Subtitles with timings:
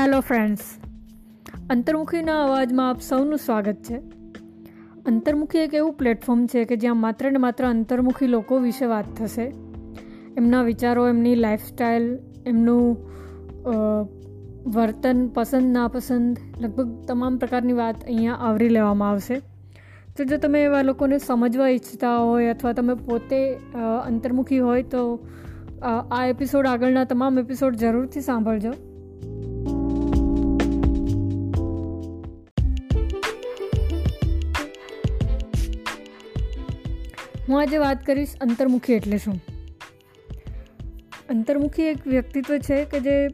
[0.00, 0.60] Hello friends
[1.70, 3.96] અંતર્મુખીના અવાજમાં આપ સૌનું સ્વાગત છે.
[5.10, 9.46] અંતર્મુખી એક એવું પ્લેટફોર્મ છે કે જ્યાં માત્ર ને માત્ર અંતર્મુખી લોકો વિશે વાત થશે.
[10.38, 12.08] એમના વિચારો, એમની લાઈફસ્ટાઈલ
[12.46, 12.96] એમનું
[14.76, 19.40] વર્તન પસંદ, નાપસંદ, લગભગ તમામ પ્રકારની વાત અહીંયા આવરી લેવામાં આવશે.
[20.16, 23.40] તો જો તમે એવા લોકોને સમજવા ઈચ્છતા હોય અથવા તમે પોતે
[24.10, 25.02] અંતર્મુખી હોય તો
[25.88, 28.72] આ એપિસોડ આગળના તમામ એપિસોડ જરૂરથી સાંભળજો.
[37.50, 39.40] હું આજે વાત કરીશ અંતર્મુખી એટલે શું?
[41.30, 43.28] અંતર્મુખી એક વ્યક્તિત્વ છે કે જે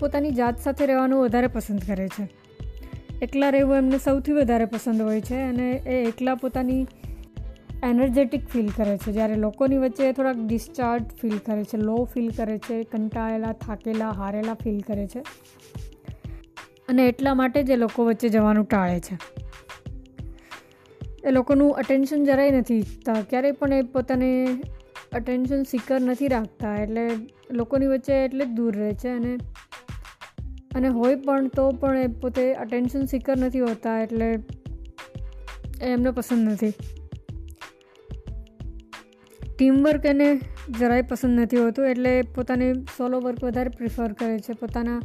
[0.00, 2.28] પોતાની જાત સાથે રહેવાનું વધારે પસંદ કરે છે.
[3.22, 6.86] એકલા રહેવું એમને સૌથી વધારે પસંદ હોય છે અને એ એકલા પોતાની
[7.82, 9.12] એનર્જેટિક ફીલ કરે છે.
[9.12, 14.54] જ્યારે લોકોની વચ્ચે થોડાક ડિસ્ચાર્જ ફીલ કરે છે, લો ફીલ કરે છે, કંટાળેલા, થાકેલા, હારેલા
[14.54, 15.18] ફીલ કરે છે.
[16.88, 19.41] અને એટલા માટે જ લોકો વચ્ચે જવાનું ટાળે છે.
[21.24, 23.14] એ લોકોનું અટેન્શન જરાય નથી ઈચ્છતા.
[23.30, 24.30] ક્યારેય પણ એ પોતાને
[25.12, 26.76] અટેન્શન સિકર નથી રાખતા.
[26.76, 27.08] એટલે
[27.50, 29.36] લોકોની વચ્ચે એટલે જ દૂર રહે છે અને
[30.74, 34.28] અને હોય પણ તો પણ એ પોતે અટેન્શન સિકર નથી હોતા એટલે
[35.82, 36.74] એમને પસંદ નથી.
[39.58, 40.28] ટીમવર્ક એને
[40.78, 44.52] જરાય પસંદ નથી હોતું એટલે પોતાને સોલો વર્ક વધારે પ્રિફર કરે છે.
[44.52, 45.00] પોતાના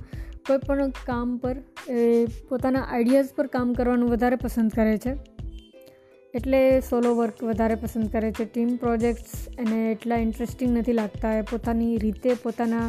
[0.48, 1.58] કોઈ પણ કામ પર
[1.90, 5.37] એ પોતાના આઈડિયાઝ પર કામ કરવાનું વધારે પસંદ કરે છે.
[6.38, 8.46] એટલે સોલો વર્ક વધારે પસંદ કરે છે.
[8.46, 11.34] ટીમ પ્રોજેક્ટ્સ એને એટલા ઇન્ટરેસ્ટિંગ નથી લાગતા.
[11.34, 12.88] એ પોતાની રીતે પોતાના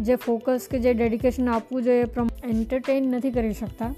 [0.00, 3.90] જે ફોકસ કે જે ડેડિકેશન આપવું જોઈએ એ એન્ટરટેન નથી કરી શકતા.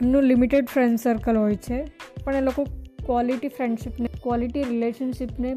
[0.00, 1.78] એમનું લિમિટેડ ફ્રેન્ડ સર્કલ હોય છે,
[2.24, 2.64] પણ એ લોકો
[3.04, 5.54] ક્વોલિટી ફ્રેન્ડશિપને, ક્વોલિટી રિલેશનશિપને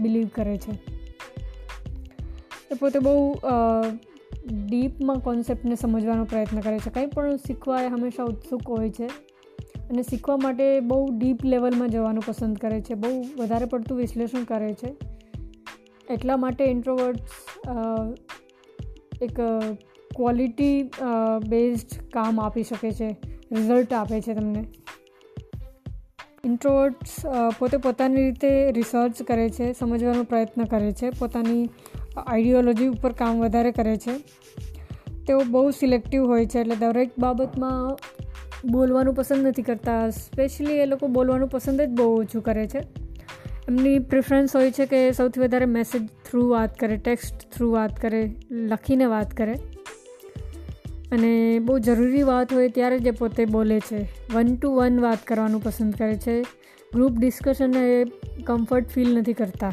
[0.00, 0.72] બિલીવ કરે છે.
[2.70, 3.14] એ પોતે બહુ
[4.46, 6.90] ડીપમાં કોન્સેપ્ટને સમજવાનો પ્રયત્ન કરે છે.
[6.90, 9.06] કંઈ પણ શીખવા એ હંમેશા ઉત્સુક હોય છે
[9.90, 12.94] અને શીખવા માટે બહુ ડીપ લેવલમાં જવાનું પસંદ કરે છે.
[12.94, 14.94] બહુ વધારે પડતું વિશ્લેષણ કરે છે.
[16.10, 17.30] એટલા માટે ઇન્ટ્રોવર્ટ્સ
[19.22, 19.40] એક
[20.16, 20.82] ક્વોલિટી
[21.48, 23.08] બેઝડ કામ આપી શકે છે.
[23.52, 24.64] રિઝલ્ટ આપે છે તમને.
[26.44, 27.14] ઇન્ટ્રોવર્ટ્સ
[27.58, 31.10] પોતે પોતાની રીતે રિસર્ચ કરે છે, સમજવાનો પ્રયત્ન કરે છે.
[31.10, 31.68] પોતાની
[32.26, 34.12] આઈડિયોલોજી ઉપર કામ વધારે કરે છે.
[35.26, 37.96] તેઓ બહુ સિલેક્ટિવ હોય છે એટલે દરેક બાબતમાં
[38.70, 40.10] બોલવાનું પસંદ નથી કરતા.
[40.10, 42.78] સ્પેશિયલી એ લોકો બોલવાનું પસંદ જ બહુ ઓછું કરે છે.
[43.68, 48.34] એમની પ્રિફરન્સ હોય છે કે સૌથી વધારે મેસેજ થ્રુ વાત કરે, ટેક્સ્ટ થ્રુ વાત કરે,
[48.50, 49.54] લખીને વાત કરે.
[51.12, 54.08] અને બહુ જરૂરી વાત હોય ત્યારે જ પોતે બોલે છે.
[54.34, 56.42] વન ટુ વન વાત કરવાનું પસંદ કરે છે.
[56.94, 58.04] ગ્રુપ ડિસ્કશન એ
[58.42, 59.72] કમ્ફર્ટ ફીલ નથી કરતા.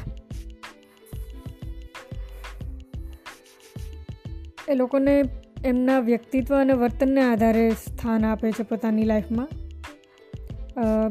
[4.69, 5.23] એ લોકોને
[5.65, 9.47] એમના વ્યક્તિત્વ અને વર્તનને આધારે સ્થાન આપે છે પોતાની લાઈફમાં.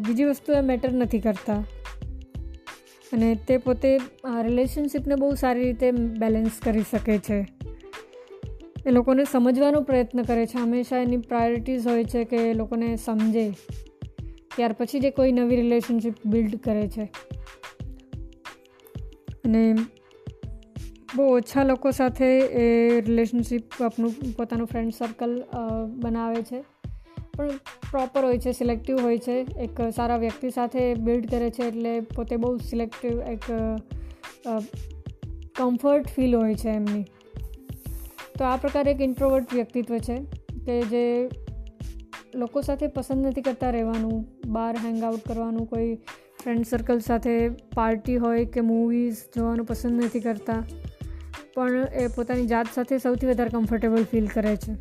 [0.02, 1.64] બીજી વસ્તુ એ મેટર નથી કરતા.
[3.12, 3.98] અને તે પોતે
[4.42, 7.46] રિલેશનશિપને બહુ સારી રીતે બેલેન્સ કરી શકે છે.
[8.86, 10.58] એ લોકોને સમજવાનો પ્રયત્ન કરે છે.
[10.58, 13.50] હંમેશા એની પ્રાયોરિટીઝ હોય છે કે એ લોકોને સમજે.
[14.56, 17.10] ત્યાર પછી જે કોઈ નવી રિલેશનશિપ બિલ્ડ કરે છે.
[19.44, 19.74] અને
[21.16, 22.26] બહુ ઓછા લોકો સાથે
[22.62, 22.64] એ
[23.00, 25.32] રિલેશનશિપ આપણું પોતાનું ફ્રેન્ડ સર્કલ
[25.96, 26.60] બનાવે છે.
[27.36, 27.48] પણ
[27.90, 29.36] પ્રોપર હોય છે સિલેક્ટિવ હોય છે.
[29.58, 33.44] એક સારા વ્યક્તિ સાથે બિલ્ડ કરે છે એટલે પોતે બહુ સિલેક્ટિવ એક
[35.56, 37.04] કમ્ફર્ટ ફીલ હોય છે એમની.
[38.38, 40.16] તો આ પ્રકારે એક ઇન્ટ્રોવર્ટ વ્યક્તિત્વ છે
[40.66, 41.04] કે જે
[42.34, 45.94] લોકો સાથે પસંદ નથી કરતા રહેવાનું, બહાર હેંગઆઉટ કરવાનું, કોઈ
[46.42, 50.64] ફ્રેન્ડ સર્કલ સાથે પાર્ટી હોય કે મૂવીઝ જોવાનું પસંદ નથી કરતા.
[51.56, 54.72] પણ એ પોતાની જાત સાથે સૌથી વધારે કમ્ફર્ટેબલ ફીલ કરે છે.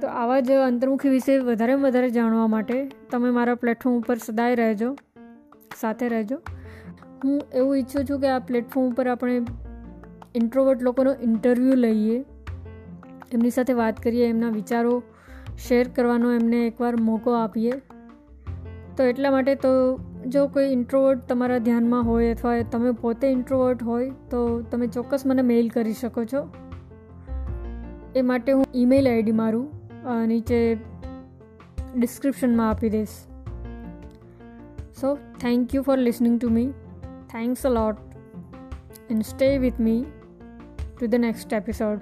[0.00, 2.76] તો આવા જ અંતર્મુખી વિશે વધારે વધારે જાણવા માટે
[3.10, 4.90] તમે મારા પ્લેટફોર્મ ઉપર સદાય રહેજો,
[5.80, 6.42] સાથે રહેજો.
[7.24, 9.40] હું એવું ઈચ્છું છું કે આ પ્લેટફોર્મ ઉપર આપણે
[10.34, 12.20] ઇન્ટ્રોવર્ટ લોકોનો ઇન્ટરવ્યૂ લઈએ,
[13.32, 15.02] એમની સાથે વાત કરીએ, એમના વિચારો
[15.58, 17.72] શેર કરવાનો એમને એકવાર મોકો આપીએ.
[18.96, 19.70] તો એટલા માટે તો
[20.26, 25.42] જો કોઈ ઇન્ટ્રોવર્ટ તમારા ધ્યાનમાં હોય અથવા તમે પોતે ઇન્ટ્રોવર્ટ હોય, તો તમે ચોક્કસ મને
[25.42, 26.42] મેઇલ કરી શકો છો.
[28.16, 29.68] એ માટે હું ઈમેલ આઈડી મારું
[30.26, 30.58] નીચે
[31.96, 33.14] ડિસ્ક્રિપ્શનમાં આપી દઈશ.
[35.00, 36.66] So thank you for listening to me
[37.30, 37.96] thanks a lot
[39.10, 40.04] and stay with me
[41.00, 42.00] to the next episode